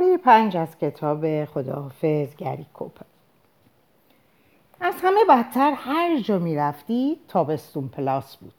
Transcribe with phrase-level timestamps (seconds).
[0.00, 3.04] پاره پنج از کتاب خداحافظ گری کوپر
[4.80, 8.54] از همه بدتر هر جا می رفتی تابستون پلاس بود.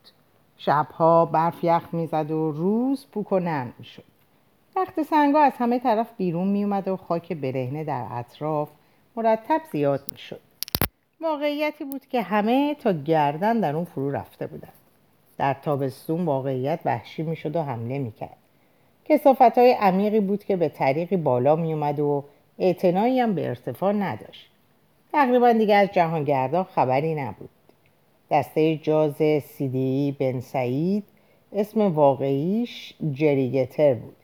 [0.58, 4.04] شبها برف یخ می‌زد و روز پوک و نرم می‌شد.
[4.76, 8.70] تخت سنگا از همه طرف بیرون می اومد و خاک برهنه در اطراف
[9.16, 10.42] مرتب زیاد می‌شد.
[11.22, 14.74] واقعیتی بود که همه تا گردن در اون فرو رفته بودن.
[15.38, 18.38] در تابستون واقعیت وحشی می‌شد و حمله می‌کرد.
[19.06, 22.24] کسافت های عمیقی بود که به طریقی بالا میومد و
[22.60, 24.50] اعتنایی هم به ارتفاع نداشت.
[25.12, 27.50] تقریبا دیگه از جهانگردان خبری نبود.
[28.32, 31.04] دسته جاز سیدی بن سعید
[31.54, 34.16] اسم واقعیش جریگتر بود.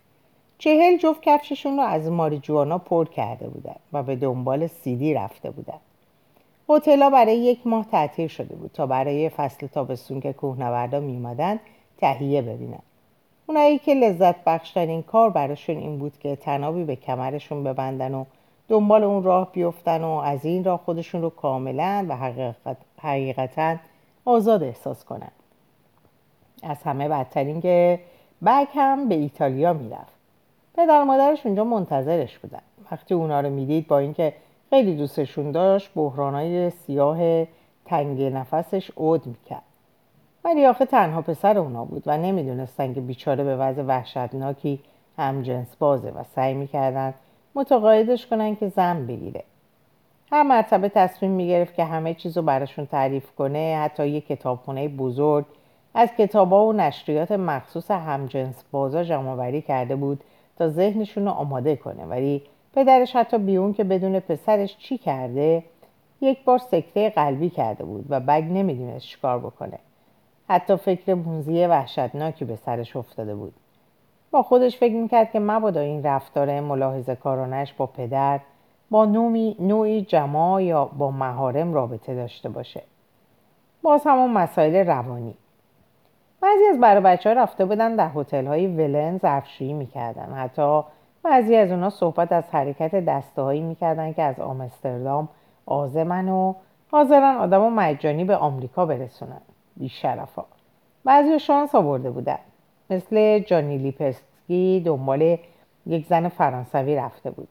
[0.57, 5.79] چهل جفت کفششون رو از ماریجوانا پر کرده بودن و به دنبال سیدی رفته بودن.
[6.69, 11.59] هتل‌ها برای یک ماه تعطیل شده بود تا برای فصل تابستون که کوهنوردا میومدن
[11.97, 12.79] تهیه ببینن.
[13.49, 18.25] اونایی که لذت بخشترین کار براشون این بود که تنابی به کمرشون ببندن و
[18.69, 23.75] دنبال اون راه بیفتن و از این راه خودشون رو کاملا و حقیقت، حقیقتا
[24.25, 25.31] آزاد احساس کنن.
[26.63, 27.99] از همه بدترین که
[28.45, 30.17] بگ هم به ایتالیا می‌رفت.
[30.75, 32.61] پدر مادرش اونجا منتظرش بودن.
[32.91, 34.33] وقتی اونا رو می‌دید با اینکه
[34.69, 37.45] خیلی دوستشون داشت بحرانای سیاه
[37.85, 39.66] تنگ نفسش عود می‌کرد.
[40.47, 44.79] ولی آخه تنها پسر اونا بود و نمی‌دونستن که بیچاره به وضع وحشتناکی
[45.17, 47.13] هم جنس بازه و سعی می‌کردن
[47.55, 49.43] متقاعدش کنن که زن بگیره.
[50.31, 55.45] هر مرتبه تصمیم می‌گرفت که همه چیز رو براشون تعریف کنه حتی یه کتابخونه بزرگ.
[55.93, 60.23] از کتابا و نشریات مخصوص همجنس بازا جمع کرده بود
[60.57, 62.05] تا ذهنشون رو آماده کنه.
[62.05, 62.41] ولی
[62.75, 65.63] پدرش حتی بیون که بدون پسرش چی کرده
[66.21, 69.79] یک بار سکته قلبی کرده بود و بگ نمی‌دونست چیکار بکنه.
[70.49, 73.53] حتی فکر موزی وحشتناکی به سرش افتاده بود.
[74.31, 78.39] با خودش فکر می‌کرد که مبادا این رفتار ملاحظه کارانش با پدر
[78.89, 82.83] با نوعی, نوعی جماع یا با مهارم رابطه داشته باشه.
[83.81, 85.35] باز همون مسائل روانی.
[86.41, 90.33] بعضی از برای بچه ها رفته بودن در هتل های ولن ظرفشویی می‌کردن.
[90.33, 90.81] حتی
[91.23, 95.29] بعضی از اونا صحبت از حرکت دسته هایی می‌کردن که از آمستردام
[95.65, 96.53] آزمن و
[96.91, 99.41] حاضرن آدم و مجانی به آمریکا برسونن.
[99.79, 100.45] بیشرفا.
[101.03, 102.39] بعضی شانس آورده بودن.
[102.89, 105.37] مثل جانی لیپسکی دنبال
[105.85, 107.47] یک زن فرانسوی رفته بود.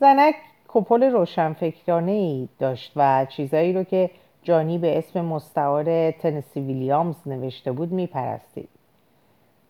[0.00, 0.34] زنک
[0.68, 4.10] کپل روشنفکرانه ای داشت و چیزایی رو که
[4.42, 8.68] جانی به اسم مستعار تنسی ویلیامز نوشته بود میپرستید.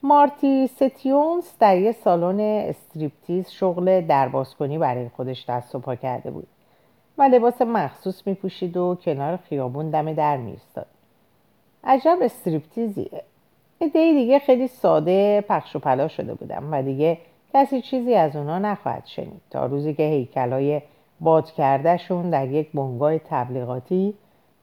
[0.03, 6.47] مارتی ستیونز در یه سالن استریپتیز شغل دربازکنی برای خودش دست و پا کرده بود
[7.19, 10.87] و لباس مخصوص میپوشید و کنار خیابون دم در میستاد
[11.87, 13.23] عجب استریپتیزیه.
[13.79, 17.19] ایده دیگه خیلی ساده پخش و پلا شده بودم و دیگه
[17.55, 19.41] کسی چیزی از اونا نخواهد شنید.
[19.51, 20.83] تا روزی که هیکلای
[21.21, 24.15] باد کردهشون در یک بنگاه تبلیغاتی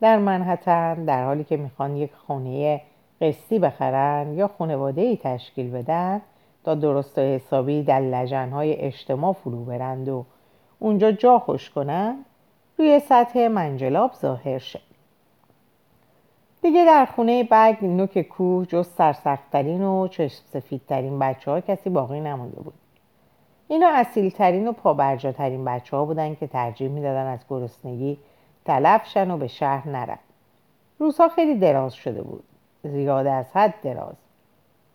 [0.01, 2.81] در منحتن در حالی که می‌خوان یک خونه
[3.21, 6.21] قسطی بخرن یا خانواده ای تشکیل بدن
[6.63, 10.25] تا درست و حسابی در لجنهای اجتماع فرو برند و
[10.79, 12.25] اونجا جا خوش کنن
[12.77, 14.92] روی سطح منجلاب ظاهر شد
[16.63, 22.19] دیگه در خونه بگ نوک کوه جز سرسختترین و چشم سفیدترین بچه ها کسی باقی
[22.19, 22.73] نمونده بود.
[23.67, 28.17] اینا اصیلترین و پابرجاترین بچه ها بودن که ترجیح می‌دادن از گرسنگی
[28.65, 30.17] تلفشن و به شهر نرن.
[30.99, 32.43] روزها خیلی دراز شده بود.
[32.83, 34.15] زیاد از حد دراز.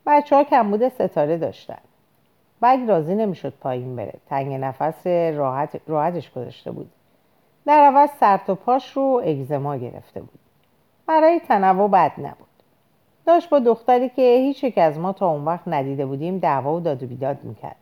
[0.05, 1.81] بچه ها کمبود ستاره داشتن.
[2.61, 4.13] بگ راضی نمی‌شد پایین بره.
[4.29, 6.91] تنگ نفس راحت راحتش گذاشته بود.
[7.65, 10.38] در عوض سر و پاش رو اگزما گرفته بود.
[11.09, 12.47] برای تنوع بد نبود.
[13.25, 16.79] داشت با دختری که هیچ یک از ما تا اون وقت ندیده بودیم دعوا و
[16.79, 17.75] داد و بیداد می‌کرد.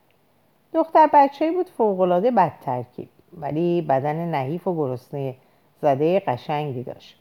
[0.74, 5.36] دختر بچه بود فوقالعاده بد ترکیب ولی بدن نحیف و گرسنه
[5.82, 7.20] زده قشنگی داشت.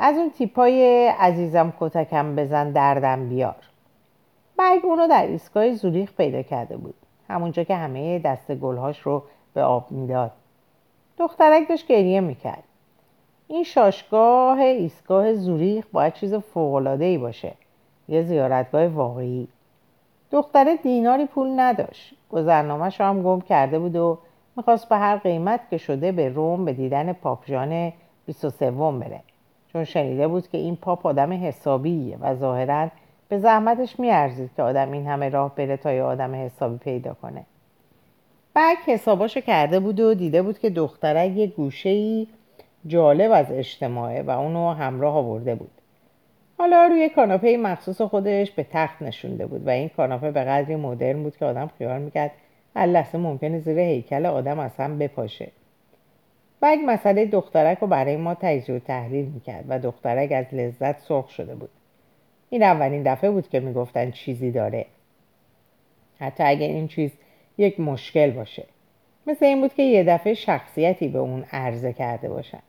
[0.00, 3.62] از اون تیپای عزیزم کتکم بزن دردم بیار.
[4.56, 6.94] برگ اونو در ایستگاه زوریخ پیدا کرده بود.
[7.28, 9.22] همونجا که همه دست گلهاش رو
[9.54, 10.32] به آب می‌داد.
[11.18, 12.64] دخترک داشت گریه می‌کرد.
[13.48, 16.34] این شاشگاه ایستگاه زوریخ باید چیز
[17.00, 17.52] ای باشه.
[18.08, 19.48] یه زیارتگاه واقعی.
[20.30, 22.14] دختره دیناری پول نداشت.
[22.30, 24.18] گذرنامهش هم گم کرده بود و
[24.56, 27.92] می‌خواست به هر قیمت که شده به روم به دیدن پاپژان
[28.26, 29.20] 23 بره.
[29.72, 32.88] چون شنیده بود که این پاپ آدم حسابیه و ظاهرا
[33.28, 37.46] به زحمتش میارزید که آدم این همه راه بره تا یه آدم حسابی پیدا کنه.
[38.56, 42.26] بک حساباشو کرده بود و دیده بود که دخترک یه گوشه
[42.86, 45.70] جالب از اجتماعه و اونو همراه آورده بود.
[46.58, 51.22] حالا روی کاناپه مخصوص خودش به تخت نشونده بود و این کاناپه به قدری مدرن
[51.22, 52.30] بود که آدم خیال می‌کرد
[52.76, 55.48] هر لحظه ممکنه زیر هیکل آدم از هم بپاشه.
[56.62, 61.30] بگ مسئله دخترک رو برای ما تجزیه و تحلیل می‌کرد و دخترک از لذت سرخ
[61.30, 61.70] شده بود.
[62.50, 64.86] این اولین دفعه بود که می‌گفتن چیزی داره.
[66.20, 67.10] حتی اگر این چیز
[67.58, 68.64] یک مشکل باشه.
[69.26, 72.62] مثل این بود که یه دفعه شخصیتی به اون عرضه کرده باشن.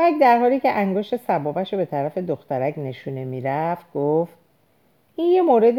[0.00, 4.34] مگ در حالی که انگشت سبابش رو به طرف دخترک نشونه می‌رفت گفت
[5.16, 5.78] این یه مورد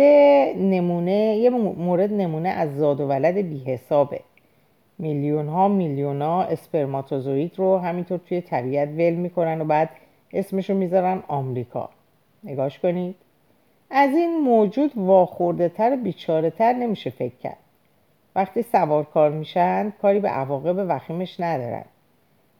[0.59, 4.19] نمونه یه مورد نمونه از زاد و ولد بی حسابه
[4.99, 9.89] میلیون ها میلیون ها اسپرماتوزوید رو همینطور توی طبیعت ول می‌کنن و بعد
[10.33, 11.89] اسمشو می‌ذارن آمریکا.
[12.43, 13.15] نگاش کنید.
[13.89, 17.57] از این موجود واخورده تر بیچاره تر نمیشه فکر کرد.
[18.35, 21.85] وقتی سوار کار میشن کاری به عواقب وخیمش ندارن.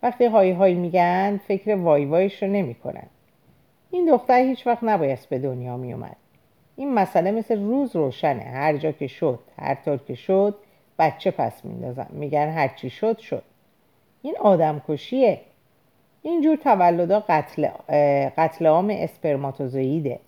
[0.03, 3.07] وقتی هایی هایی میگن فکر وای وایش رو نمی‌کنن.
[3.91, 6.15] این دختر هیچ وقت نبایست به دنیا میومد
[6.75, 8.43] این مسئله مثل روز روشنه.
[8.43, 10.55] هر جا که شد هر طور که شد
[10.99, 12.07] بچه پس میندازن.
[12.09, 13.43] میگن هرچی شد شد.
[14.21, 15.41] این آدم کشیه
[16.21, 17.67] اینجور تولدا قتل,
[18.37, 20.19] قتل عام اسپرماتوزویده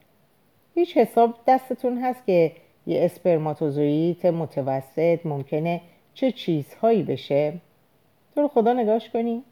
[0.75, 2.51] هیچ حساب دستتون هست که
[2.87, 5.81] یه اسپرماتوزوئید متوسط ممکنه
[6.13, 7.53] چه چیزهایی بشه؟
[8.35, 9.43] تو رو خدا نگاش کنی.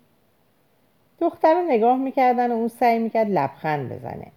[1.21, 4.27] دختر رو نگاه می‌کردن و اون سعی می‌کرد لبخند بزنه.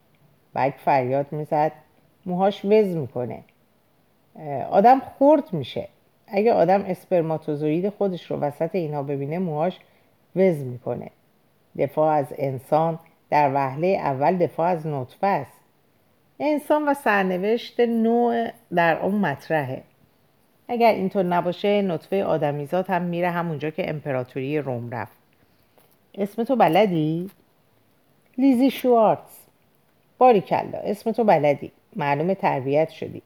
[0.55, 1.73] بگ فریاد می‌زد.
[2.27, 3.45] موهاش وز می‌کنه.
[4.71, 5.89] آدم خورد میشه.
[6.27, 9.79] اگه آدم اسپرماتوزوئید خودش رو وسط اینها ببینه موهاش
[10.37, 11.11] وز می‌کنه.
[11.79, 12.99] دفاع از انسان
[13.31, 15.61] در وهله اول دفاع از نطفه است.
[16.41, 19.83] انسان و سرنوشت نوع در اون مطرحه.
[20.69, 25.24] اگر اینطور نباشه نطفه آدمیزاد هم میره همونجا که امپراتوری روم رفت.
[26.19, 27.31] اسم تو بلدی؟
[28.39, 29.37] لیزی شوارتز.
[30.19, 31.73] باریکلا اسم تو بلدی.
[31.97, 33.23] معلوم تربیت شدی.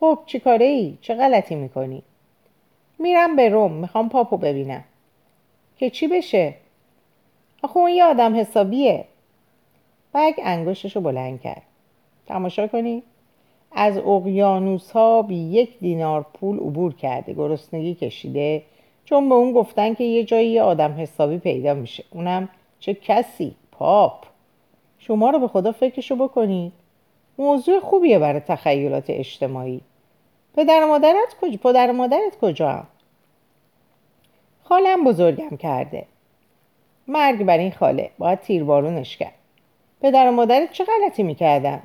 [0.00, 2.02] خب چی کاره ای؟ چه غلطی می‌کنی؟
[2.98, 4.84] میرم به روم می‌خوام پاپو ببینم.
[5.76, 6.54] که چی بشه؟
[7.62, 9.04] آخه اون یه آدم حسابیه.
[10.14, 11.62] بگ انگشتش رو بلند کرد.
[12.26, 13.02] تماشا کنی؟
[13.72, 17.34] از اقیانوس ها بی یک دینار پول عبور کرده.
[17.34, 18.62] گرسنگی کشیده.
[19.10, 22.04] چون به اون گفتن که یه جایی یه آدم حسابی پیدا میشه.
[22.10, 22.48] اونم
[22.80, 24.24] چه کسی؟ پاپ.
[24.98, 26.72] شما رو به خدا فکرشو بکنید
[27.38, 29.80] موضوع خوبیه برای تخیلات اجتماعی.
[30.56, 32.84] پدر مادرت کجا پدر مادرت کجا؟
[34.64, 36.06] خالم بزرگم کرده.
[37.08, 38.10] مرگ بر این خاله.
[38.18, 39.34] باید تیربارونش کرد.
[40.02, 41.82] پدر و مادرت چه غلطی می‌کردن؟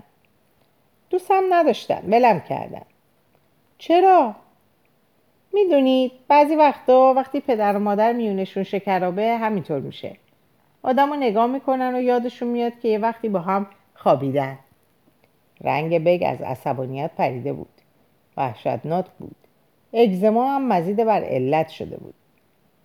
[1.10, 2.04] دوستم نداشتن.
[2.08, 2.86] ولم کردن.
[3.78, 4.36] چرا؟
[5.56, 10.16] می‌دونید بعضی وقتا وقتی پدر و مادر میونشون شکرابه همینطور میشه.
[10.84, 14.60] آدم نگاه می‌کنن و یادشون میاد که یه وقتی با هم خوابیدن.
[15.62, 17.70] رنگ بگ از عصبانیت پریده بود.
[18.38, 19.36] وحشتناک بود.
[19.94, 22.14] اگزما هم مزید بر علت شده بود.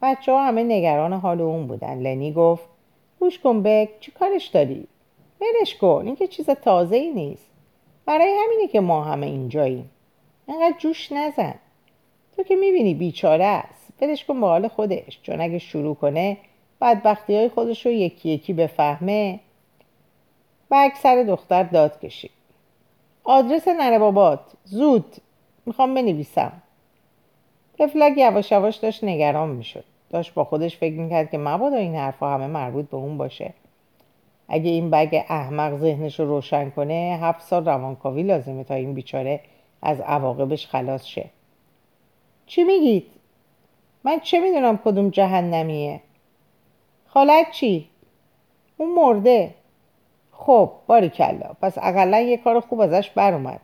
[0.02, 1.99] بچه ها همه نگران حال اون بودن.
[1.99, 2.69] لنی گفت
[3.20, 4.87] گوش کن بگ چی کارش داری؟
[5.40, 7.50] ولش کن این که چیز تازه ای نیست.
[8.06, 9.90] برای همینه که ما همه اینجاییم.
[10.49, 11.55] انقدر جوش نزن.
[12.40, 13.92] تو که می‌بینی بیچاره است.
[14.02, 15.20] ولش کن به خودش.
[15.22, 16.37] چون اگه شروع کنه
[16.81, 19.40] بدبختی های خودش رو یکی یکی بفهمه.
[20.70, 22.31] و سر دختر داد کشید
[23.25, 24.40] آدرس نره بابات.
[24.64, 25.16] زود.
[25.66, 26.52] می‌خوام بنویسم.
[27.78, 29.85] تفلک یواش یواش داشت نگران می‌شد.
[30.11, 33.54] داشت با خودش فکر می‌کرد که مبادا این حرفها همه مربوط به اون باشه.
[34.49, 39.40] اگه این بگ احمق ذهنش رو روشن کنه هفت سال روانکاوی لازمه تا این بیچاره
[39.82, 41.30] از عواقبش خلاص شه.
[42.50, 43.07] چی میگید؟
[44.04, 46.00] من چه می‌دونم کدوم جهنمیه؟
[47.07, 47.88] خالت چی؟
[48.76, 49.54] اون مرده
[50.33, 53.61] خب باریکلا پس اقلا یه کار خوب ازش بر اومد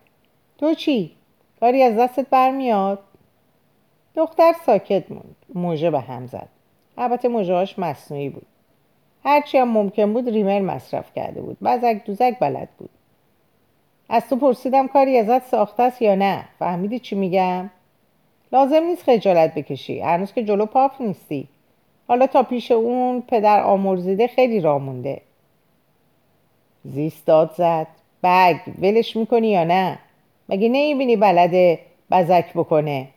[0.58, 1.12] تو چی؟
[1.60, 2.98] کاری از دستت برمیاد؟
[4.14, 6.48] دختر ساکت موند موژه به هم زد
[6.98, 8.46] البته موژهاش مصنوعی بود
[9.24, 12.90] هرچی هم ممکن بود ریمر مصرف کرده بود بزک دوزک بلد بود
[14.08, 17.70] از تو پرسیدم کاری ازت ساخته است یا نه فهمیدی چی میگم
[18.52, 20.00] لازم نیست خجالت بکشی.
[20.00, 21.48] هنوز که جلو پاپ نیستی.
[22.08, 25.20] حالا تا پیش اون پدر آمرزیده خیلی را مونده.
[26.84, 27.86] زیست داد زد.
[28.22, 29.98] بگ ولش می‌کنی یا نه؟
[30.48, 31.78] مگه نمی‌بینی بلده
[32.10, 33.08] بزک بکنه؟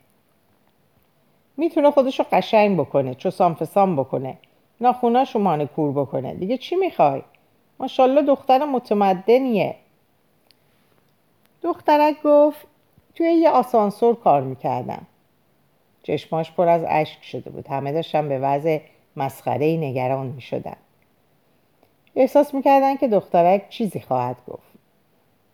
[1.58, 3.30] می‌تونه خودشو قشنگ بکنه چو
[3.66, 4.38] سام بکنه.
[4.82, 6.34] ناخوناشو مانه کور بکنه.
[6.34, 7.22] دیگه چی می‌خوای؟
[7.80, 9.76] ماشالله دختر متمدنیه.
[11.62, 12.68] دخترک گفت
[13.16, 15.08] توی یه آسانسور کار می‌کردم.
[16.10, 18.80] چشماش پر از اشک شده بود همه داشتن به وضع
[19.16, 20.76] مسخره نگران می‌شدن
[22.16, 24.70] احساس می‌کردن که دخترک چیزی خواهد گفت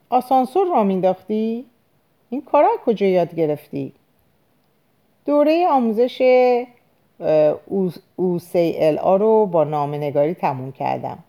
[0.09, 1.65] آسانسور را مینداختی؟
[2.29, 3.93] این کارا کجا یاد گرفتی؟
[5.25, 6.21] دوره آموزش
[8.17, 11.19] OCLA رو با نامنگاری تموم کردم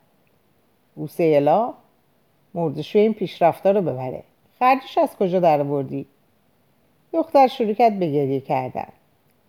[1.04, 1.72] OCLA
[2.54, 4.22] مردشوی این پیشرفتا رو ببره
[4.58, 6.06] خرجش از کجا در بردی؟
[7.12, 8.88] دختر شروع کرد به گریه کردن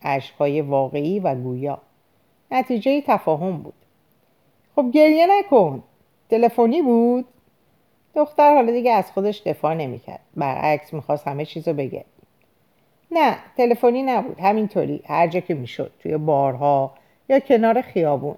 [0.03, 1.81] عشقهای واقعی و گویا.
[2.51, 3.73] نتیجه تفاهم بود.
[4.75, 5.83] خب گریه نکن.
[6.29, 7.25] تلفنی بود.
[8.15, 10.19] دختر حالا دیگه از خودش دفاع نمی‌کرد.
[10.35, 12.05] برعکس می‌خواست همه چیزو بگه.
[13.11, 14.39] نه تلفنی نبود.
[14.39, 15.01] همینطوری.
[15.05, 15.91] هر جا که می‌شد.
[15.99, 16.93] توی بارها
[17.29, 18.35] یا کنار خیابون.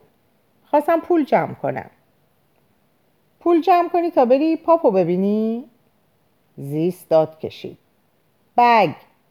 [0.66, 1.89] خواستم پول جمع کنم.
[3.39, 5.66] پول جمع کنی تا بری پاپو ببینی؟
[6.58, 7.78] زیست داد کشید.
[8.58, 8.89] بگ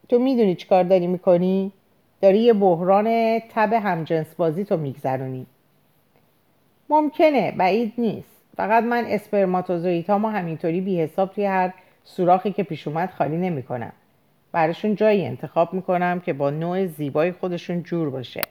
[0.08, 1.72] تو می‌دونی چیکار داری می‌کنی؟
[2.20, 5.46] داری یه بحران تب همجنس بازی تو میگذرونی.
[6.88, 8.28] ممکنه بعید نیست.
[8.56, 13.92] فقط من اسپرماتوزویت ما همینطوری بی حساب توی هر سوراخی که پیش اومد خالی نمی‌کنم.
[14.52, 18.42] براشون جایی انتخاب می‌کنم که با نوع زیبای خودشون جور باشه.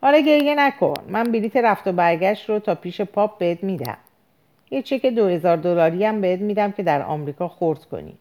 [0.00, 0.94] حالا گریه نکن.
[1.08, 3.96] من بلیت رفت و برگشت رو تا پیش پاپ بهت میدم.
[4.70, 8.14] یه چک دو هزار دلاری هم بهت میدم که در آمریکا خورد کنی.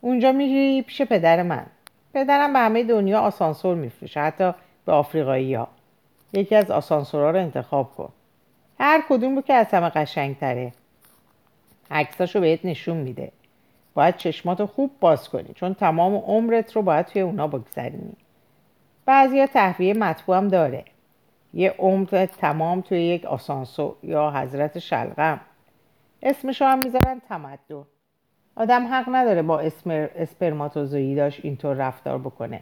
[0.00, 1.66] اونجا میری پیش پدر من.
[2.14, 4.52] پدرم به همه دنیا آسانسور میفروشه حتی
[4.84, 5.68] به آفریقایی ها
[6.32, 8.12] یکی از آسانسورها رو انتخاب کن.
[8.80, 10.72] هر کدوم رو که از همه قشنگتره.
[11.90, 13.32] عکساشو بهت نشون میده.
[13.94, 18.16] باید چشماتو خوب باز کنی چون تمام عمرت رو باید توی اونا بگذرونی.
[19.06, 20.84] بعضی تحویه مطبوع هم داره.
[21.54, 25.40] یه عمر تمام توی یک آسانسور یا حضرت شلغم.
[26.22, 27.86] اسمشو هم می‌ذارن تمدن.
[28.56, 32.60] آدم حق نداره با اسم اسپرماتوزویداش اینطور رفتار بکنه.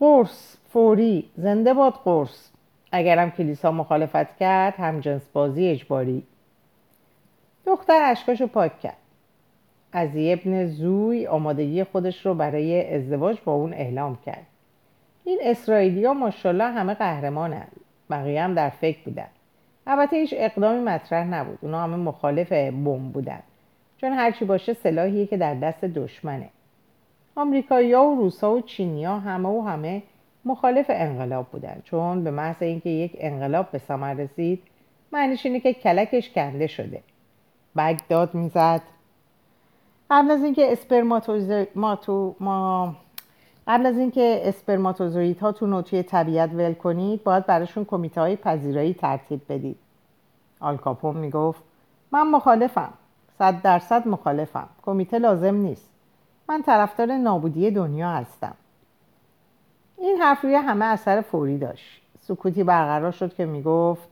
[0.00, 2.50] قرص فوری زنده باد قرص.
[2.92, 6.22] اگرم کلیسا مخالفت کرد هم جنس بازی اجباری.
[7.66, 8.96] دختر اشکاشو پاک کرد.
[9.92, 14.46] از ابن زوی آمادگی خودش رو برای ازدواج با اون اعلام کرد.
[15.24, 17.68] این اسرائیلی ها ماشالله همه قهرمانن.
[18.10, 19.28] بقیه هم در فکر بودن.
[19.86, 21.58] البته هیچ اقدامی مطرح نبود.
[21.62, 23.42] اونا همه مخالف بمب بودن.
[24.00, 26.48] چون هرچی باشه سلاحیه که در دست دشمنه.
[27.36, 30.02] آمریکایی و روسا و چینیا همه و همه
[30.44, 31.80] مخالف انقلاب بودن.
[31.84, 34.62] چون به محض اینکه یک انقلاب به ثمر رسید
[35.12, 37.02] معنیش اینه که کلکش کنده شده.
[37.76, 38.82] بگ داد می‌زد.
[40.10, 41.64] قبل از اینکه اسپرماتوزو
[42.40, 42.96] ما
[43.66, 48.94] قبل از اینکه اسپرماتوزویت ها تو توی طبیعت ول کنید باید براشون کمیته های پذیرایی
[48.94, 49.76] ترتیب بدید.
[50.60, 51.62] آلکاپون می‌گفت
[52.12, 52.92] من مخالفم.
[53.40, 54.68] صد درصد مخالفم.
[54.82, 55.90] کمیته لازم نیست.
[56.48, 58.54] من طرفدار نابودی دنیا هستم.
[59.98, 62.02] این حرف روی همه اثر فوری داشت.
[62.20, 64.08] سکوتی برقرار شد که می‌گفت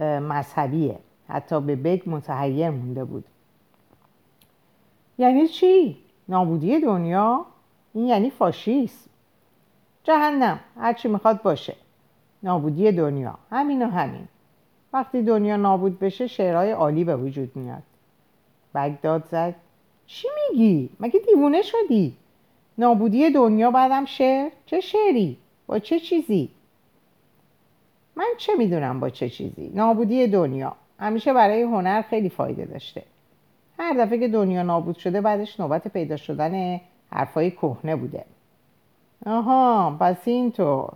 [0.00, 0.98] مذهبیه.
[1.28, 3.24] حتی به بگ متحیر مونده بود.
[5.18, 5.96] یعنی چی؟
[6.28, 7.46] نابودی دنیا؟
[7.94, 9.08] این یعنی فاشیست
[10.04, 10.60] جهنم.
[10.80, 11.76] هرچی می‌خواد باشه.
[12.42, 13.38] نابودی دنیا.
[13.50, 14.28] همین و همین.
[14.92, 17.82] وقتی دنیا نابود بشه شعرهای عالی به وجود میاد.
[18.74, 19.54] بگداد زد
[20.06, 22.16] چی میگی؟ مگه دیوونه شدی؟
[22.78, 25.36] نابودی دنیا بعدم شعر؟ چه شعری؟
[25.66, 26.48] با چه چیزی؟
[28.16, 33.02] من چه می‌دونم با چه چیزی؟ نابودی دنیا همیشه برای هنر خیلی فایده داشته
[33.78, 38.24] هر دفعه که دنیا نابود شده بعدش نوبت پیدا شدن حرفای کهنه بوده
[39.26, 40.92] آها پس اینطور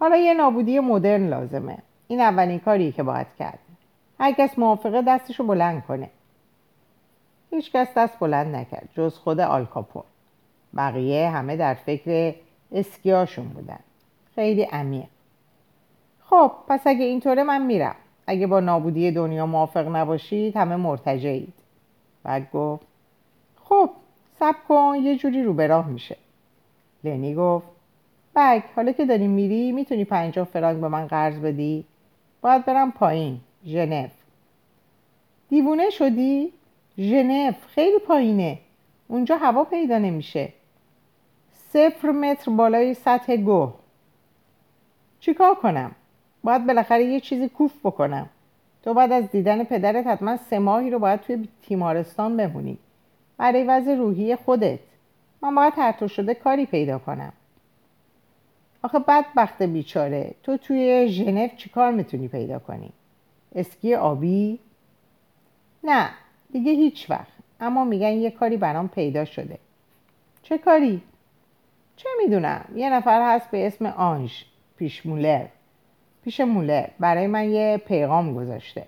[0.00, 1.78] حالا یه نابودی مدرن لازمه
[2.08, 3.58] این اولین کاریه که باید کرد
[4.20, 6.10] هر کس موافقه دستشو بلند کنه
[7.54, 10.02] هیچ کس دست بلند نکرد جز خود آلکاپون
[10.76, 12.34] بقیه همه در فکر
[12.72, 13.78] اسکیاشون بودن.
[14.34, 15.06] خیلی عمیق.
[16.24, 17.96] خب پس اگه اینطوره من میرم.
[18.26, 21.54] اگه با نابودی دنیا موافق نباشید همه مرتجعید.
[22.22, 22.86] بعد گفت
[23.64, 23.90] خب
[24.38, 26.16] سب کن یه جوری رو به راه میشه.
[27.04, 27.66] لنی گفت
[28.36, 31.84] بگ حالا که داری میری می‌تونی پنجاه فرانک به من قرض بدی؟
[32.40, 34.08] باید برم پایین ژنو.
[35.48, 36.52] دیوونه شدی؟
[36.98, 38.58] ژنو خیلی پایینه.
[39.08, 40.52] اونجا هوا پیدا نمیشه.
[41.52, 43.74] صفر متر بالای سطح گوه
[45.20, 45.92] چیکار کنم؟
[46.44, 48.28] باید بالاخره یه چیزی کوف بکنم.
[48.82, 52.78] تو بعد از دیدن پدرت حتما سه ماهی رو باید توی تیمارستان بمونی.
[53.36, 54.78] برای وضع روحی خودت.
[55.42, 57.32] من باید هر شده کاری پیدا کنم.
[58.82, 60.34] آخه بدبخت بیچاره.
[60.42, 62.92] تو توی ژنو چیکار می‌تونی پیدا کنی؟
[63.54, 64.58] اسکی آبی؟
[65.84, 66.10] نه.
[66.54, 67.32] دیگه هیچ وقت.
[67.60, 69.58] اما میگن یه کاری برام پیدا شده.
[70.42, 71.02] چه کاری؟
[71.96, 74.42] چه می‌دونم؟ یه نفر هست به اسم آنژ
[74.76, 75.46] پیش مولر.
[76.24, 76.86] پیش مولر.
[77.00, 78.86] برای من یه پیغام گذاشته.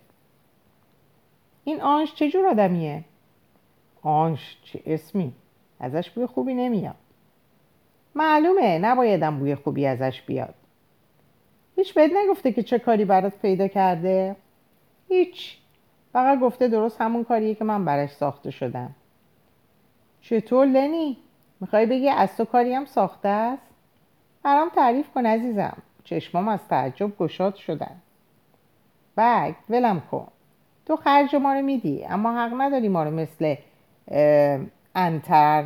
[1.64, 3.04] این آنش چجور آدمیه؟
[4.02, 5.32] آنش چه اسمی؟
[5.80, 6.94] ازش بوی خوبی نمیاد.
[8.14, 10.54] معلومه نبایدم بوی خوبی ازش بیاد.
[11.76, 14.36] هیچ بهت نگفته که چه کاری برات پیدا کرده؟
[15.08, 15.58] هیچ.
[16.16, 18.94] فقط گفته درست همون کاریه که من براش ساخته شدم.
[20.20, 21.16] چطور لنی؟
[21.60, 23.62] می‌خوای بگی از تو کاری هم ساخته است؟
[24.42, 25.76] برام تعریف کن عزیزم.
[26.04, 27.96] چشمام از تعجب گشاد شدن.
[29.16, 30.28] بگ ولم کن.
[30.86, 33.54] تو خرج ما رو میدی اما حق نداری ما رو مثل
[34.94, 35.64] انتر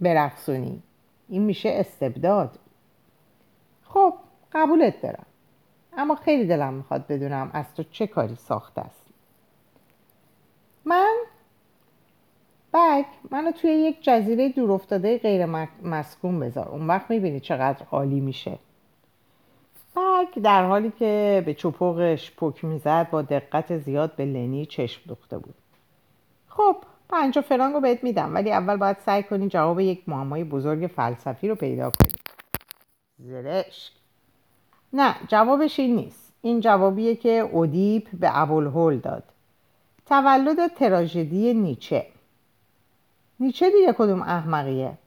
[0.00, 0.82] برقصونی.
[1.28, 2.58] این میشه استبداد.
[3.84, 4.14] خب
[4.52, 5.26] قبولت دارم.
[5.96, 9.03] اما خیلی دلم می‌خواد بدونم از تو چه کاری ساخته است.
[10.84, 11.14] من
[12.74, 15.46] بگ منو توی یک جزیره دور افتاده غیر
[15.82, 16.68] مسکون بذار.
[16.68, 18.58] اون وقت می‌بینی چقدر عالی میشه.
[19.96, 25.38] بگ در حالی که به چپقش پک می‌زد با دقت زیاد به لنی چشم دوخته
[25.38, 25.54] بود.
[26.48, 26.76] خب
[27.08, 31.48] پنجا فرانگ رو بهت میدم ولی اول باید سعی کنی جواب یک معمای بزرگ فلسفی
[31.48, 32.12] رو پیدا کنی.
[33.18, 33.92] زرشک.
[34.92, 36.32] نه جوابش این نیست.
[36.42, 39.33] این جوابیه که اودیپ به ابوالهول داد.
[40.06, 42.06] تولد تراژدی نیچه.
[43.40, 44.98] نیچه دیگه کدوم احمقیه؟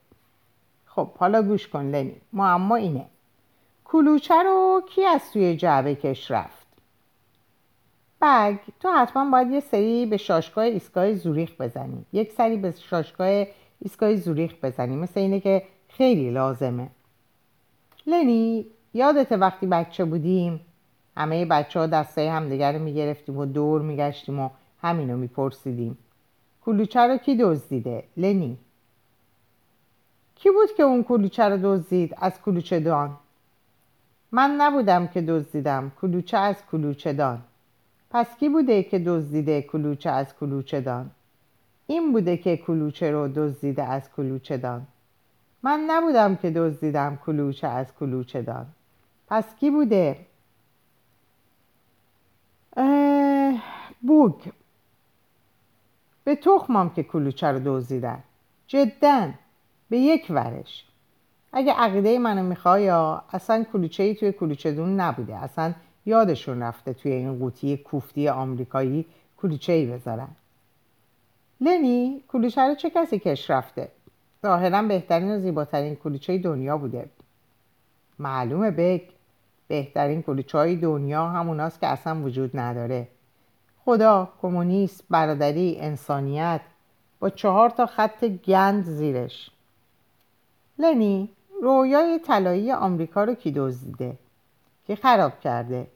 [0.85, 2.15] خب حالا گوش کن لنی.
[2.33, 3.05] معما اینه.
[3.85, 6.67] کلوچه رو کی از توی جعبه کش رفت؟
[8.21, 8.57] بگ.
[8.79, 12.05] تو حتما باید یه سری به شاشگاه ایستگاه زوریخ بزنی.
[12.13, 13.45] یک سری به شاشگاه
[13.79, 14.95] ایستگاه زوریخ بزنی.
[14.95, 16.89] مثل اینه که خیلی لازمه.
[18.07, 20.59] لنی یادت وقتی بچه بودیم
[21.17, 24.49] همه بچه ها دسته همدیگر رو می‌گرفتیم و دور میگشتیم و
[24.81, 25.97] همینو میپرسیدیم.
[26.65, 28.57] کلوچه رو کی دزدیده؟ لنی.
[30.35, 33.17] کی بود که اون کلوچه رو دزدید از کلوچه دان؟
[34.31, 35.91] من نبودم که دزدیدم.
[36.01, 37.41] کلوچه از کلوچه دان.
[38.11, 41.11] پس کی بوده که دزدیده کلوچه از کلوچه دان؟
[41.87, 44.87] این بوده که کلوچه رو دزدیده از کلوچه دان.
[45.63, 48.65] من نبودم که دزدیدم کلوچه از کلوچه دان.
[49.27, 50.17] پس کی بوده؟
[54.01, 54.33] بوگ
[56.27, 58.23] به تخمم که کلوچه رو دزدیدن.
[58.67, 59.29] جدا.
[59.89, 60.85] به یک ورش.
[61.53, 65.35] اگه عقیده منو می‌خوای یا اصلا کلوچه ای توی کلوچه دون نبوده.
[65.35, 65.73] اصلا
[66.05, 69.05] یادشون رفته توی این قوطی کوفتی آمریکایی
[69.41, 70.27] کلوچه ای بذارن.
[71.61, 73.87] لنی کلوچه رو چه کسی کش رفته؟
[74.41, 77.09] ظاهرا بهترین و زیباترین کلوچه دنیا بوده.
[78.19, 79.01] معلومه بگ
[79.67, 83.07] بهترین کلوچه های دنیا هموناست که اصلا وجود نداره.
[83.87, 86.61] خدا کمونیست برادری انسانیت
[87.19, 89.49] با چهار تا خط گند زیرش.
[90.79, 91.29] لنی
[91.61, 94.17] رویای طلایی آمریکا رو کی دزدیده؟
[94.87, 95.87] کی خراب کرده؟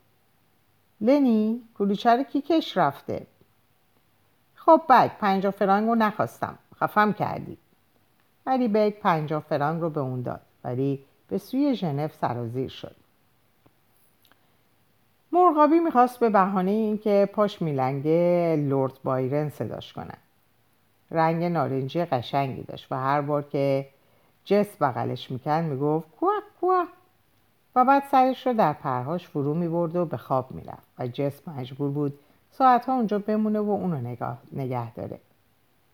[1.01, 3.27] لنی کلوچه رو کی کش رفته؟
[4.55, 6.57] خب بگ پنجاه فرانگ رو نخواستم.
[6.79, 7.57] خفم کردی.
[8.45, 10.41] ولی بگ پنجاه فرانگ رو به اون داد.
[10.63, 12.95] ولی به سوی ژنو سرازیر شد.
[15.33, 20.13] مرغابی می‌خواست به بهانه اینکه پاش میلنگه لورد بایرن صداش کنه.
[21.11, 23.87] رنگ نارنجی قشنگی داشت و هر بار که
[24.45, 26.85] جس بغلش می‌کرد می‌گفت کوه کوه.
[27.75, 31.91] و بعد سرش رو در پرهاش فرو می‌برد و به خواب می‌رفت و جس مجبور
[31.91, 32.19] بود
[32.51, 35.19] ساعتها اونجا بمونه و اونو نگاه, نگه داره.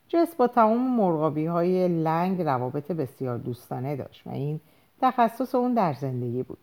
[0.08, 4.60] جس با تمام مرغابی های لنگ روابط بسیار دوستانه داشت و این
[5.02, 6.58] تخصص اون در زندگی بود.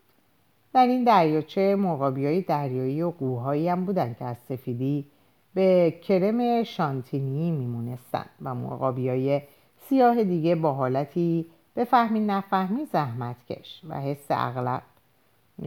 [0.75, 5.05] در این دریاچه مرغابی های دریایی و قوهایی هم بودن که از سفیدی
[5.53, 9.41] به کرم شانتینی میمونستن و مرغابی های
[9.77, 14.81] سیاه دیگه با حالتی به فهمی نفهمی زحمت کش و حس اغلب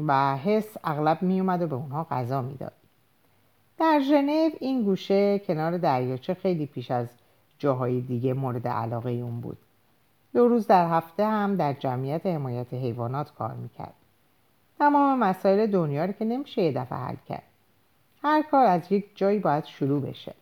[0.06, 2.72] و حس اغلب میومد و به اونها غذا می‌داد.
[3.78, 7.08] در ژنو این گوشه کنار دریاچه خیلی پیش از
[7.58, 9.58] جاهای دیگه مورد علاقه اون بود.
[10.34, 13.94] دو روز در هفته هم در جمعیت حمایت حیوانات کار می‌کرد.
[14.78, 17.42] تمام مسائل دنیا رو که نمیشه یه دفعه حل کرد.
[18.22, 20.34] هر کار از یک جایی باید شروع بشه.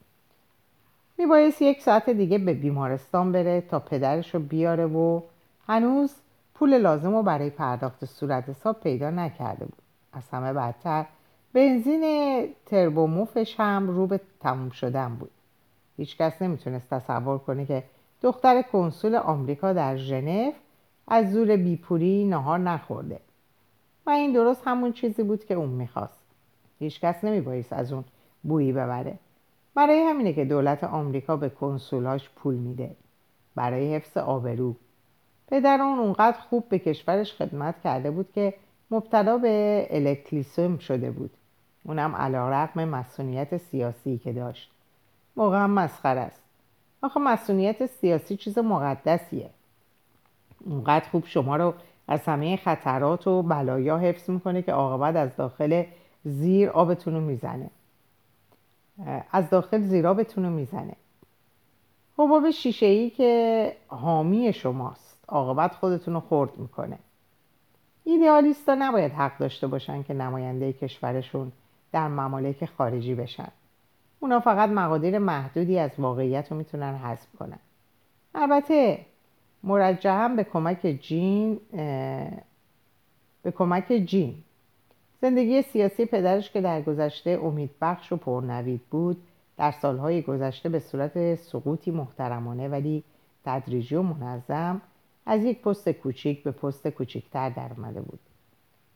[1.18, 5.20] میبایست یک ساعت دیگه به بیمارستان بره تا پدرش رو بیاره و
[5.66, 6.14] هنوز
[6.54, 9.82] پول لازم رو برای پرداخت صورت حساب پیدا نکرده بود.
[10.12, 11.04] از همه بدتر
[11.52, 12.04] بنزین
[12.66, 15.30] تربوموفش هم رو به تموم شدن بود.
[15.96, 17.82] هیچکس نمی‌تونست تصور کنه که
[18.22, 20.52] دختر کنسول آمریکا در ژنو
[21.08, 23.20] از زور بیپوری نهار نخورده.
[24.06, 26.20] و این درست همون چیزی بود که اون می‌خواست.
[26.78, 28.04] هیچکس نمیبایست از اون
[28.42, 29.18] بویی ببره.
[29.74, 32.96] برای همینه که دولت آمریکا به کنسولاش پول میده.
[33.54, 34.74] برای حفظ آبرو.
[35.48, 38.54] پدر اون اونقدر خوب به کشورش خدمت کرده بود که
[38.90, 41.30] مبتلا به الکتریسم شده بود.
[41.84, 44.70] اونم علا رقم مسئولیت سیاسی که داشت.
[45.36, 46.42] موقع هم مسخر است.
[47.02, 49.50] آخه مسئولیت سیاسی چیز مقدسیه.
[50.64, 51.74] اونقدر خوب شما رو
[52.08, 55.84] از همه خطرات و بلایا حفظ می‌کنه که عاقبت از داخل
[56.24, 57.70] زیر آبتون رو می‌زنه
[59.32, 60.96] از داخل زیر آبتون رو می‌زنه.
[62.18, 65.24] حباب شیشه ای که حامی شماست.
[65.28, 66.98] عاقبت خودتون رو خورد می‌کنه.
[68.04, 71.52] ایدئالیستا نباید حق داشته باشن که نماینده کشورشون
[71.92, 73.48] در ممالک خارجی بشن.
[74.20, 77.58] اونا فقط مقادیر محدودی از واقعیت رو می‌تونن حذف کنن.
[78.34, 79.06] البته
[79.62, 81.60] مرجحا به کمک جین
[83.42, 84.34] به کمک جین.
[85.20, 89.22] زندگی سیاسی پدرش که در گذشته امیدبخش و پرنوید بود
[89.56, 93.04] در سالهای گذشته به صورت سقوطی محترمانه ولی
[93.44, 94.82] تدریجی و منظم
[95.26, 98.18] از یک پست کوچیک به پست کوچیکتر در آمده بود.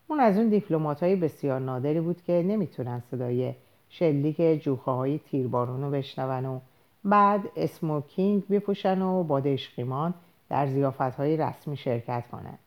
[0.09, 3.55] اون از اون دیپلمات های بسیار نادری بود که نمی‌تونن صدای
[3.89, 6.61] شلیک جوخه های تیربارون رو بشنون و
[7.05, 10.15] بعد اسموکینگ بپوشن و با دشقیمان
[10.51, 12.59] در زیافت های رسمی شرکت کنند.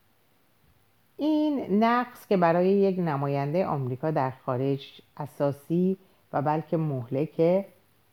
[1.18, 5.98] این نقص که برای یک نماینده آمریکا در خارج اساسی
[6.34, 7.66] و بلکه مهلکه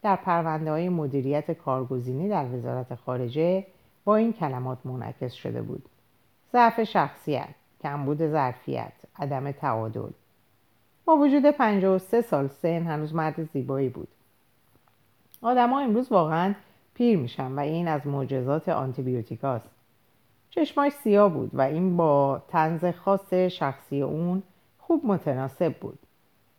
[0.02, 3.66] در پرونده های مدیریت کارگزینی در وزارت خارجه
[4.04, 5.88] با این کلمات منعکس شده بود.
[6.52, 10.10] ضعف شخصیت کمبود ظرفیت عدم تعادل.
[11.04, 14.08] با وجود 53 سال سن هنوز مرد زیبایی بود.
[15.42, 16.54] آدما امروز واقعا
[17.00, 19.70] پیر میشن و این از معجزات آنتیبیوتیکاست
[20.50, 24.42] چشماش سیاه بود و این با تنز خاص شخصی اون
[24.78, 25.98] خوب متناسب بود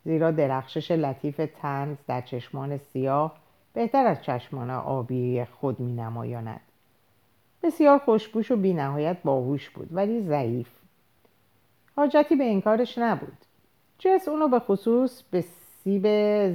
[0.03, 3.37] زیرا درخشش لطیف تنز در چشمان سیاه
[3.73, 6.61] بهتر از چشمان آبی خود می نمایاند.
[7.63, 10.69] بسیار خوشبوش و بینهایت باهوش بود ولی ضعیف
[11.95, 13.37] حاجتی به انکارش نبود
[13.99, 15.41] جس اونو به خصوص به
[15.83, 16.07] سیب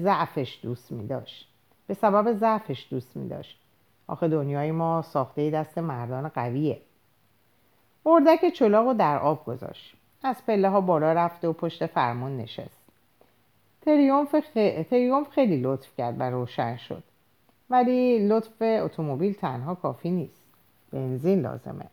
[0.03, 1.49] ضعفش دوست می داشت.
[1.87, 3.65] به سبب ضعفش دوست می داشت.
[4.08, 6.80] آخه دنیای ما ساخته دست مردان قویه.
[8.06, 9.96] اردک چلاق رو در آب گذاشت.
[10.22, 12.80] از پله ها بالا رفته و پشت فرمون نشست.
[13.82, 14.34] تریومف,
[14.90, 17.02] تریومف خیلی لطف کرد و روشن شد.
[17.70, 20.42] ولی لطف اتومبیل تنها کافی نیست.
[20.92, 21.86] بنزین لازمه.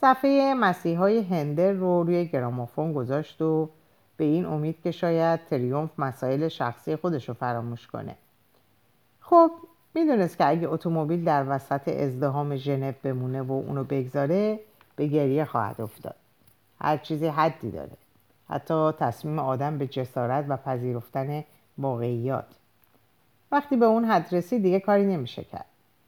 [0.00, 3.68] صفحه مسیحای هندل رو روی گرامافون گذاشت و
[4.16, 8.16] به این امید که شاید تریومف مسائل شخصی خودش رو فراموش کنه.
[9.20, 9.50] خب
[9.96, 14.60] می‌دونست که اگه اتومبیل در وسط ازدهام ژنو بمونه و اونو بگذاره
[14.96, 16.14] به گریه خواهد افتاد.
[16.80, 17.96] هر چیزی حدی داره.
[18.48, 21.44] حتی تصمیم آدم به جسارت و پذیرفتن
[21.78, 22.44] واقعیات.
[23.52, 25.66] وقتی به اون حد رسید دیگه کاری نمیشه کرد.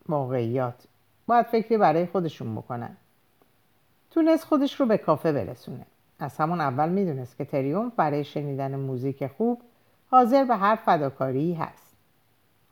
[0.09, 0.85] واقعیات.
[1.27, 2.97] باید فکری برای خودشون بکنن.
[4.11, 5.87] تونست خودش رو به کافه برسونه.
[6.19, 9.61] از همون اول می‌دونست که تریوم برای شنیدن موزیک خوب
[10.11, 11.88] حاضر به هر فداکاری هست.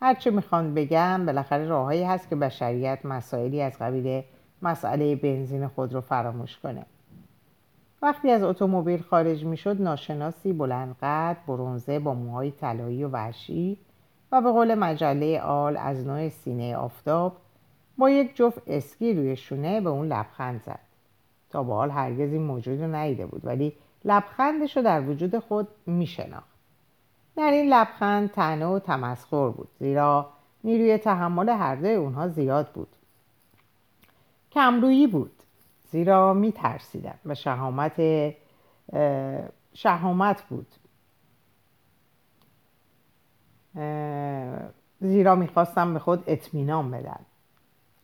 [0.00, 4.22] هرچه می‌خوان بگم بالاخره راههایی هست که بشریت مسائلی از قبیل
[4.62, 6.86] مسئله بنزین خود رو فراموش کنه.
[8.02, 13.78] وقتی از اتومبیل خارج می‌شد ناشناسی بلندقد برونزه با موهای طلایی و وحشی
[14.32, 17.36] و به قول مجله آل از نوع سینه آفتاب
[17.98, 20.80] با یک جفت اسکی روی شونه به اون لبخند زد.
[21.50, 23.72] تا به حال هرگز این موجود رو ندیده بود ولی
[24.04, 26.55] لبخندش رو در وجود خود میشناخت.
[27.36, 30.30] در این لبخند تنه و تمسخر بود زیرا
[30.64, 32.88] نیروی تحمل هر دوی اونها زیاد بود.
[34.52, 35.42] کمرویی بود
[35.90, 38.00] زیرا می ترسیدم و شهامت
[39.74, 40.66] شهامت بود.
[45.00, 47.20] زیرا می‌خواستم به خود اطمینان بدم.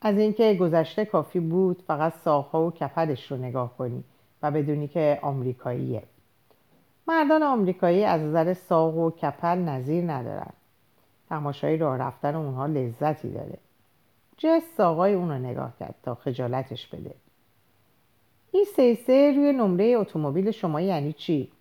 [0.01, 4.05] از اینکه گذشته کافی بود فقط ساقها و کپلش رو نگاه کنی
[4.43, 6.03] و بدونی که آمریکاییه.
[7.09, 10.53] مردان آمریکایی از نظر ساق و کپل نظیر ندارن.
[11.29, 13.59] تماشای راه رفتن اونها لذتی داره.
[14.37, 17.15] جس ساقای اون رو نگاه کرد تا خجالتش بده.
[18.53, 21.53] این سه سه روی نمره اتومبیل شما یعنی چی؟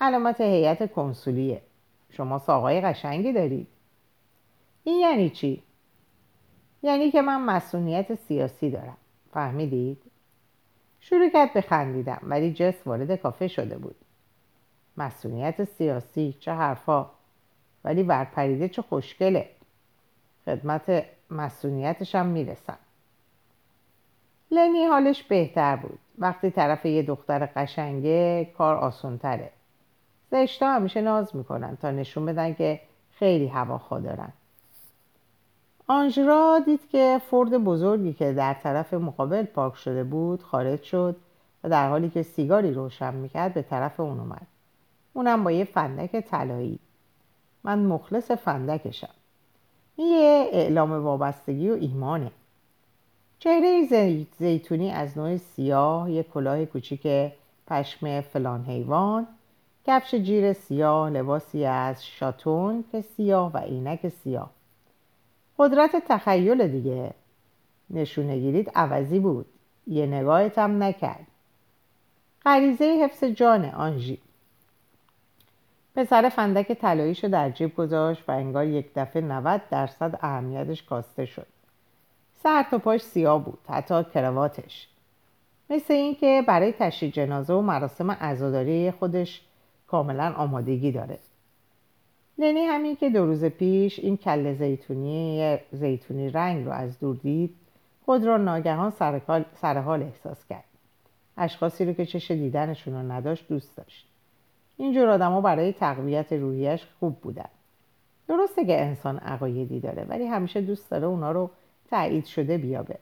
[0.00, 1.62] علامت هیئت کنسولیه.
[2.10, 3.66] شما ساقای قشنگی دارید
[4.84, 5.62] این یعنی چی؟
[6.82, 8.96] یعنی که من مسئولیت سیاسی دارم.
[9.32, 9.98] فهمیدید؟
[11.00, 13.96] شروع کرد به خندیدم ولی جس وارد کافه شده بود.
[14.96, 17.06] مسئولیت سیاسی چه حرفا.
[17.84, 19.50] ولی برپریده چه خوشگله.
[20.44, 22.78] خدمت مسئولیتش هم می‌رسم.
[24.50, 25.98] لنی حالش بهتر بود.
[26.18, 29.50] وقتی طرف یه دختر قشنگه کار آسونتره.
[30.30, 32.80] زشتا همیشه ناز می‌کنن تا نشون بدن که
[33.12, 34.32] خیلی هواخوا دارن.
[35.86, 41.16] آنژرا دید که فورد بزرگی که در طرف مقابل پارک شده بود خارج شد
[41.64, 44.46] و در حالی که سیگاری روشن می‌کرد به طرف اون اومد.
[45.14, 46.78] اونم با یه فندک طلایی.
[47.64, 49.14] من مخلص فندکشم.
[49.98, 52.30] یه اعلام وابستگی و ایمانه.
[53.38, 53.88] چهره
[54.38, 57.32] زیتونی از نوع سیاه یک کلاه کوچیک
[57.66, 59.26] پشم فلان حیوان
[59.86, 64.50] کفش جیر سیاه لباسی از شاتون که سیاه و عینک سیاه.
[65.58, 67.14] قدرت تخیل دیگه.
[67.90, 69.46] نشونه گیرید عوضی بود.
[69.86, 71.26] یه نگاهت هم نکرد.
[72.44, 74.18] غریزه حفظ جان آنژی.
[75.96, 81.46] پسر فندک طلاییشو در جیب گذاشت و انگار یک دفعه 90 درصد اهمیتش کاسته شد.
[82.42, 84.88] سر تا پاش سیاه بود حتی کرواتش.
[85.70, 89.40] مثل اینکه برای تشییع جنازه و مراسم عزاداری خودش
[89.86, 91.18] کاملا آمادگی داره.
[92.38, 97.54] لنی همین که دو روز پیش این کل زیتونی زیتونی رنگ رو از دور دید
[98.04, 98.92] خود را ناگهان
[99.60, 100.64] سرحال احساس کرد.
[101.36, 104.13] اشخاصی رو که چش دیدنشون رو نداشت دوست داشت.
[104.76, 107.48] اینجور آدما برای تقویت روحیش خوب بودن.
[108.28, 111.50] درسته که انسان عقایدی داره ولی همیشه دوست داره اونا رو
[111.90, 112.98] تایید شده بیابه.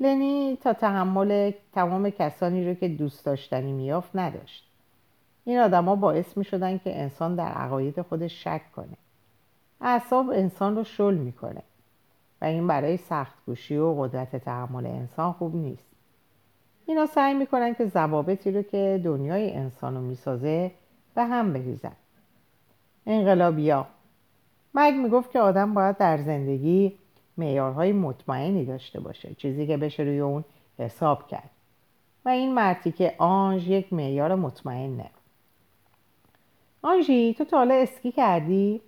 [0.00, 4.70] لنی تا تحمل تمام کسانی رو که دوست داشتنی میافت نداشت.
[5.44, 8.96] این آدما باعث می شدن که انسان در عقاید خودش شک کنه.
[9.80, 11.62] اعصاب انسان رو شل می‌کنه.
[12.42, 15.89] و این برای سخت گوشی و قدرت تحمل انسان خوب نیست.
[16.90, 20.70] اینا سعی می‌کنن که ضوابطی رو که دنیای انسان رو می‌سازه
[21.14, 21.92] به هم بریزن.
[23.06, 23.86] انقلابیا.
[24.74, 26.98] مرگ می‌گفت که آدم باید در زندگی
[27.36, 30.44] معیارهای مطمئنی داشته باشه چیزی که بشه روی اون
[30.78, 31.50] حساب کرد.
[32.24, 35.10] و این مرتی که آنژ یک معیار مطمئنه.
[36.82, 38.80] آنژی تو تا حالا اسکی کردی؟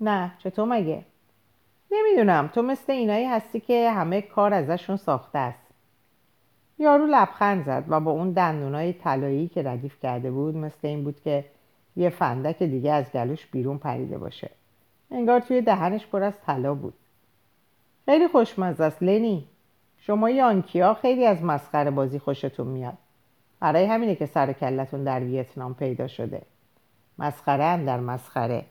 [0.00, 1.02] نه چطور مگه؟
[1.90, 5.65] نمی‌دونم تو مثل اینایی هستی که همه کار ازشون ساخته است.
[6.78, 11.20] یارو لبخند زد و با اون دندونای طلایی که ردیف کرده بود مثل این بود
[11.20, 11.44] که
[11.96, 14.50] یه فندک دیگه از گلوش بیرون پریده باشه.
[15.10, 16.94] انگار توی دهنش پر از طلا بود.
[18.04, 19.44] خیلی خوشمزه است لنی
[19.98, 22.98] شما یانکیا خیلی از مسخره بازی خوشتون میاد.
[23.60, 26.42] برای همینه که سر کلتون در ویتنام پیدا شده.
[27.18, 28.64] مسخره در مسخره.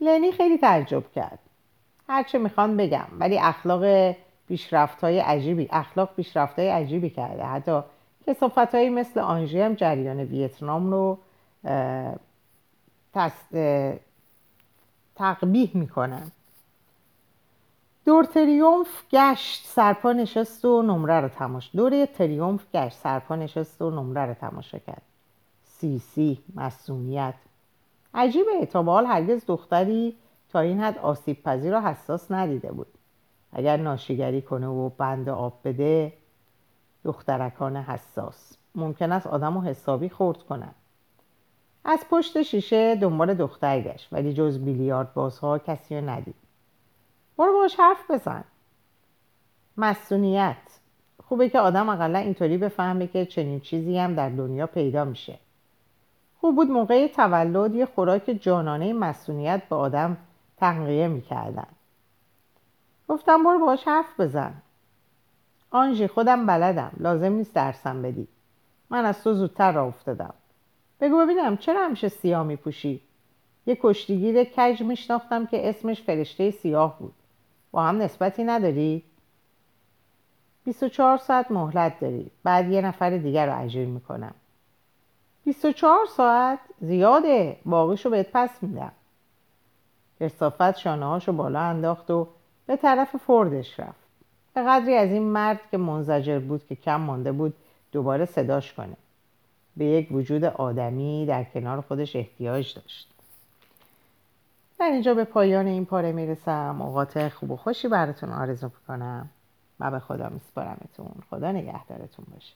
[0.00, 1.38] لنی خیلی تعجب کرد.
[2.08, 4.14] هرچه می‌خوان بگم ولی اخلاق
[4.48, 7.44] پیشرفت های عجیبی اخلاق پیشرفت های عجیبی کرده.
[7.44, 7.80] حتی
[8.26, 11.18] کسافت هایی مثل آنژی هم جریان ویتنام رو
[15.16, 16.30] تقبیح می‌کنن.
[18.04, 23.90] دور تریومف گشت سرپا نشست و نمره رو تماشا دور تریومف گشت سرپا نشست و
[23.90, 25.02] نمره رو تماشا کرد.
[25.64, 27.34] سی سی مسئولیت
[28.14, 30.16] عجیبه تا به حال هرگز دختری
[30.52, 32.97] تا این حد آسیب پذیر و حساس ندیده بود.
[33.52, 36.12] اگر ناشیگری کنه و بند آب بده
[37.04, 38.56] دخترکان حساس.
[38.74, 40.74] ممکن است آدم رو حسابی خورد کنن.
[41.84, 46.34] از پشت شیشه دنبال دختر گشت ولی جز بیلیارد بازها کسی رو ندید.
[47.38, 48.44] برو باش حرف بزن.
[49.76, 50.56] مسئولیت.
[51.24, 55.38] خوبه که آدم اقلا اینطوری بفهمه که چنین چیزی هم در دنیا پیدا میشه.
[56.40, 60.16] خوب بود موقع تولد یه خوراک جانانه مسئولیت به آدم
[60.56, 61.66] تنقیه می‌کردن.
[63.08, 64.54] گفتم برو باش حرف بزن.
[65.70, 66.92] آنژی خودم بلدم.
[66.96, 68.28] لازم نیست درسم بدی.
[68.90, 70.34] من از تو زودتر را افتادم.
[71.00, 73.00] بگو ببینم چرا همیشه سیاه میپوشی؟
[73.66, 77.14] یه کشتیگیر کج میشناختم که اسمش فرشته سیاه بود.
[77.70, 79.02] با هم نسبتی نداری؟
[80.64, 82.30] 24 ساعت مهلت داری.
[82.44, 84.34] بعد یه نفر دیگر رو اجیر می‌کنم.
[85.44, 87.60] 24 ساعت؟ زیاده.
[87.64, 88.92] باقیشو بهت پس میدم.
[90.20, 92.28] کسافت شانه هاشو بالا انداخت و
[92.68, 94.08] به طرف فردش رفت.
[94.54, 97.54] به قدری از این مرد که منزجر بود که کم مانده بود
[97.92, 98.96] دوباره صداش کنه.
[99.76, 103.08] به یک وجود آدمی در کنار خودش احتیاج داشت.
[104.78, 106.78] در اینجا به پایان این پاره می‌رسم.
[106.82, 109.28] اوقات خوب و خوشی براتون آرزو کنم
[109.80, 111.12] و به خدا میسپارمتون.
[111.30, 112.54] خدا نگهدارتون باشه.